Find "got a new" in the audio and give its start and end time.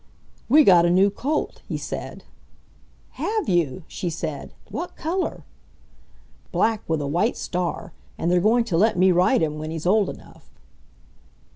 0.63-1.11